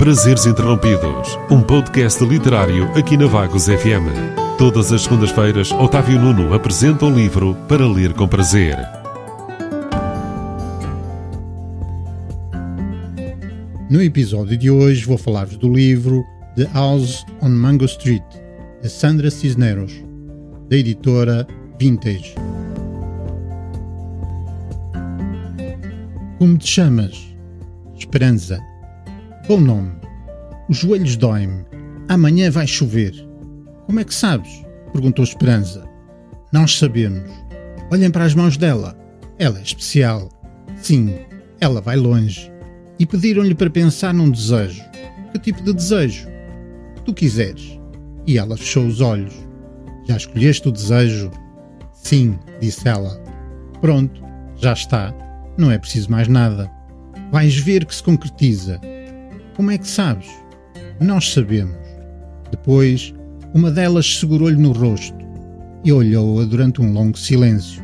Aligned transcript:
Prazeres 0.00 0.46
Interrompidos, 0.46 1.38
um 1.50 1.60
podcast 1.60 2.24
literário 2.24 2.90
aqui 2.92 3.18
na 3.18 3.26
Vagos 3.26 3.66
FM. 3.66 4.08
Todas 4.56 4.90
as 4.94 5.02
segundas-feiras, 5.02 5.70
Otávio 5.72 6.18
Nuno 6.18 6.54
apresenta 6.54 7.04
um 7.04 7.14
livro 7.14 7.54
para 7.68 7.86
ler 7.86 8.14
com 8.14 8.26
prazer. 8.26 8.78
No 13.90 14.02
episódio 14.02 14.56
de 14.56 14.70
hoje 14.70 15.04
vou 15.04 15.18
falar-vos 15.18 15.58
do 15.58 15.70
livro 15.70 16.24
The 16.56 16.64
House 16.72 17.26
on 17.42 17.50
Mango 17.50 17.84
Street, 17.84 18.24
de 18.80 18.88
Sandra 18.88 19.30
Cisneros, 19.30 19.92
da 20.70 20.76
editora 20.78 21.46
Vintage. 21.78 22.34
Como 26.38 26.56
te 26.56 26.66
chamas? 26.66 27.36
Esperança. 27.98 28.69
Bom 29.50 29.60
nome. 29.60 29.90
Os 30.68 30.76
joelhos 30.76 31.16
doem-me. 31.16 31.64
Amanhã 32.08 32.52
vai 32.52 32.68
chover. 32.68 33.12
Como 33.84 33.98
é 33.98 34.04
que 34.04 34.14
sabes? 34.14 34.64
Perguntou 34.92 35.24
Esperança. 35.24 35.84
Nós 36.52 36.78
sabemos. 36.78 37.28
Olhem 37.90 38.12
para 38.12 38.26
as 38.26 38.32
mãos 38.32 38.56
dela. 38.56 38.96
Ela 39.40 39.58
é 39.58 39.62
especial. 39.62 40.28
Sim, 40.76 41.16
ela 41.60 41.80
vai 41.80 41.96
longe. 41.96 42.48
E 42.96 43.04
pediram-lhe 43.04 43.56
para 43.56 43.68
pensar 43.68 44.14
num 44.14 44.30
desejo. 44.30 44.84
Que 45.32 45.38
tipo 45.40 45.64
de 45.64 45.72
desejo? 45.72 46.28
Tu 47.04 47.12
quiseres. 47.12 47.76
E 48.28 48.38
ela 48.38 48.56
fechou 48.56 48.86
os 48.86 49.00
olhos. 49.00 49.34
Já 50.06 50.16
escolheste 50.16 50.68
o 50.68 50.72
desejo? 50.72 51.28
Sim, 51.92 52.38
disse 52.60 52.88
ela. 52.88 53.20
Pronto, 53.80 54.22
já 54.54 54.74
está. 54.74 55.12
Não 55.58 55.72
é 55.72 55.76
preciso 55.76 56.08
mais 56.08 56.28
nada. 56.28 56.70
Vais 57.32 57.56
ver 57.56 57.84
que 57.84 57.96
se 57.96 58.02
concretiza. 58.04 58.80
Como 59.56 59.70
é 59.70 59.78
que 59.78 59.88
sabes? 59.88 60.28
Nós 61.00 61.32
sabemos. 61.32 61.76
Depois, 62.50 63.14
uma 63.54 63.70
delas 63.70 64.18
segurou-lhe 64.18 64.56
no 64.56 64.72
rosto 64.72 65.18
e 65.84 65.92
olhou-a 65.92 66.44
durante 66.44 66.80
um 66.80 66.92
longo 66.92 67.18
silêncio. 67.18 67.82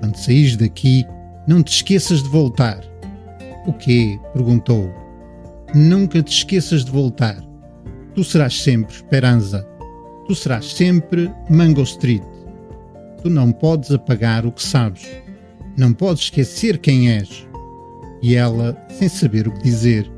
Quando 0.00 0.16
saís 0.16 0.56
daqui, 0.56 1.04
não 1.46 1.62
te 1.62 1.72
esqueças 1.72 2.22
de 2.22 2.28
voltar. 2.28 2.80
O 3.66 3.72
quê? 3.72 4.18
perguntou. 4.32 4.92
Nunca 5.74 6.22
te 6.22 6.32
esqueças 6.32 6.84
de 6.84 6.90
voltar. 6.90 7.42
Tu 8.14 8.24
serás 8.24 8.60
sempre 8.62 8.94
Esperança. 8.94 9.66
Tu 10.26 10.34
serás 10.34 10.72
sempre 10.72 11.30
Mango 11.50 11.82
Street. 11.82 12.22
Tu 13.22 13.30
não 13.30 13.50
podes 13.52 13.90
apagar 13.90 14.46
o 14.46 14.52
que 14.52 14.62
sabes. 14.62 15.06
Não 15.76 15.92
podes 15.92 16.24
esquecer 16.24 16.78
quem 16.78 17.10
és 17.10 17.48
e 18.22 18.34
ela, 18.34 18.76
sem 18.90 19.08
saber 19.08 19.46
o 19.46 19.52
que 19.52 19.62
dizer. 19.62 20.10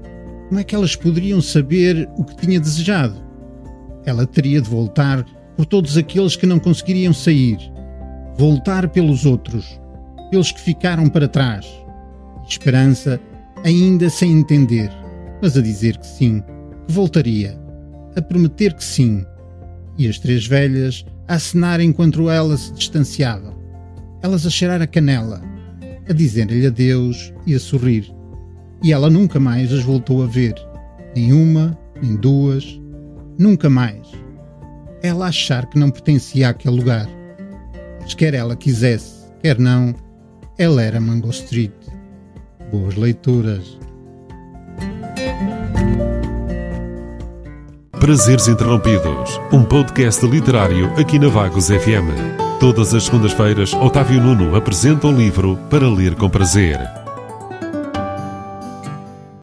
Como 0.50 0.58
é 0.58 0.64
que 0.64 0.74
elas 0.74 0.96
poderiam 0.96 1.40
saber 1.40 2.10
o 2.16 2.24
que 2.24 2.34
tinha 2.34 2.58
desejado? 2.58 3.14
Ela 4.04 4.26
teria 4.26 4.60
de 4.60 4.68
voltar 4.68 5.24
por 5.56 5.64
todos 5.64 5.96
aqueles 5.96 6.34
que 6.34 6.44
não 6.44 6.58
conseguiriam 6.58 7.12
sair, 7.12 7.56
voltar 8.36 8.88
pelos 8.88 9.24
outros, 9.24 9.80
pelos 10.28 10.50
que 10.50 10.60
ficaram 10.60 11.08
para 11.08 11.28
trás. 11.28 11.68
Esperança, 12.48 13.20
ainda 13.64 14.10
sem 14.10 14.32
entender, 14.40 14.90
mas 15.40 15.56
a 15.56 15.62
dizer 15.62 15.96
que 15.98 16.06
sim, 16.08 16.42
que 16.84 16.92
voltaria, 16.92 17.56
a 18.16 18.20
prometer 18.20 18.74
que 18.74 18.84
sim, 18.84 19.24
e 19.96 20.08
as 20.08 20.18
três 20.18 20.48
velhas 20.48 21.06
a 21.28 21.34
acenar 21.34 21.80
enquanto 21.80 22.28
ela 22.28 22.56
se 22.56 22.72
distanciava. 22.72 23.54
Elas 24.20 24.44
a 24.44 24.50
cheirar 24.50 24.82
a 24.82 24.86
canela, 24.88 25.40
a 26.08 26.12
dizer-lhe 26.12 26.66
adeus 26.66 27.32
e 27.46 27.54
a 27.54 27.60
sorrir. 27.60 28.12
E 28.82 28.92
ela 28.92 29.10
nunca 29.10 29.38
mais 29.38 29.72
as 29.72 29.82
voltou 29.82 30.22
a 30.22 30.26
ver. 30.26 30.54
Nem 31.14 31.32
uma, 31.32 31.78
nem 32.00 32.16
duas. 32.16 32.80
Nunca 33.38 33.68
mais. 33.68 34.08
Ela 35.02 35.26
achar 35.26 35.66
que 35.66 35.78
não 35.78 35.90
pertencia 35.90 36.48
àquele 36.48 36.76
lugar. 36.76 37.08
Mas 38.00 38.14
quer 38.14 38.34
ela 38.34 38.56
quisesse, 38.56 39.26
quer 39.42 39.58
não, 39.58 39.94
ela 40.58 40.82
era 40.82 41.00
Mango 41.00 41.30
Street. 41.30 41.72
Boas 42.70 42.94
leituras. 42.96 43.78
Prazeres 47.98 48.48
Interrompidos, 48.48 49.38
um 49.52 49.62
podcast 49.62 50.26
literário 50.26 50.90
aqui 50.98 51.18
na 51.18 51.28
Vagos 51.28 51.68
FM. 51.68 52.58
Todas 52.58 52.94
as 52.94 53.04
segundas-feiras, 53.04 53.72
Otávio 53.74 54.22
Nuno 54.22 54.56
apresenta 54.56 55.06
um 55.06 55.16
livro 55.16 55.58
para 55.70 55.88
ler 55.88 56.14
com 56.14 56.28
prazer. 56.28 56.99